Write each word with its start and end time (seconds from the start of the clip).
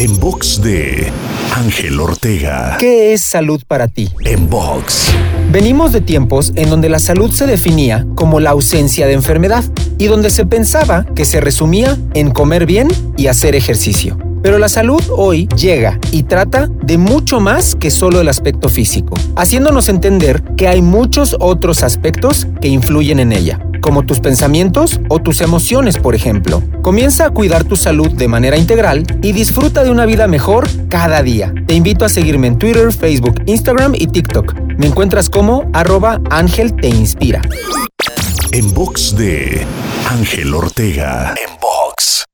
En 0.00 0.20
box 0.20 0.62
de 0.62 1.10
Ángel 1.56 1.98
Ortega. 1.98 2.76
¿Qué 2.78 3.12
es 3.12 3.20
salud 3.20 3.60
para 3.66 3.88
ti? 3.88 4.08
En 4.24 4.48
box. 4.48 5.12
Venimos 5.50 5.90
de 5.90 6.00
tiempos 6.00 6.52
en 6.54 6.70
donde 6.70 6.88
la 6.88 7.00
salud 7.00 7.32
se 7.32 7.48
definía 7.48 8.06
como 8.14 8.38
la 8.38 8.50
ausencia 8.50 9.08
de 9.08 9.14
enfermedad 9.14 9.64
y 9.98 10.06
donde 10.06 10.30
se 10.30 10.46
pensaba 10.46 11.04
que 11.16 11.24
se 11.24 11.40
resumía 11.40 11.98
en 12.14 12.30
comer 12.30 12.64
bien 12.64 12.86
y 13.16 13.26
hacer 13.26 13.56
ejercicio. 13.56 14.16
Pero 14.40 14.58
la 14.58 14.68
salud 14.68 15.02
hoy 15.10 15.48
llega 15.56 15.98
y 16.12 16.22
trata 16.22 16.68
de 16.68 16.96
mucho 16.96 17.40
más 17.40 17.74
que 17.74 17.90
solo 17.90 18.20
el 18.20 18.28
aspecto 18.28 18.68
físico, 18.68 19.16
haciéndonos 19.34 19.88
entender 19.88 20.44
que 20.56 20.68
hay 20.68 20.80
muchos 20.80 21.36
otros 21.40 21.82
aspectos 21.82 22.46
que 22.60 22.68
influyen 22.68 23.18
en 23.18 23.32
ella 23.32 23.67
como 23.88 24.04
tus 24.04 24.20
pensamientos 24.20 25.00
o 25.08 25.18
tus 25.18 25.40
emociones, 25.40 25.96
por 25.96 26.14
ejemplo. 26.14 26.62
Comienza 26.82 27.24
a 27.24 27.30
cuidar 27.30 27.64
tu 27.64 27.74
salud 27.74 28.10
de 28.10 28.28
manera 28.28 28.58
integral 28.58 29.06
y 29.22 29.32
disfruta 29.32 29.82
de 29.82 29.90
una 29.90 30.04
vida 30.04 30.26
mejor 30.26 30.68
cada 30.90 31.22
día. 31.22 31.54
Te 31.66 31.72
invito 31.72 32.04
a 32.04 32.10
seguirme 32.10 32.48
en 32.48 32.58
Twitter, 32.58 32.92
Facebook, 32.92 33.42
Instagram 33.46 33.94
y 33.94 34.08
TikTok. 34.08 34.52
Me 34.76 34.88
encuentras 34.88 35.30
como 35.30 35.70
arroba 35.72 36.20
Ángel 36.28 36.76
Te 36.76 36.88
Inspira. 36.88 37.40
En 38.52 38.74
box 38.74 39.16
de 39.16 39.66
Ángel 40.10 40.52
Ortega. 40.52 41.34
En 41.42 41.58
box. 41.58 42.26